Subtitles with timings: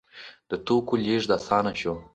[0.49, 1.93] د توکو لیږد اسانه شو.